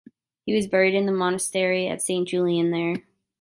[0.47, 3.03] He was buried in the monastery of Saint-Julien there.